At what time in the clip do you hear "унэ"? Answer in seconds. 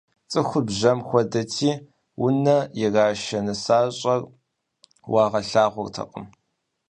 2.25-2.57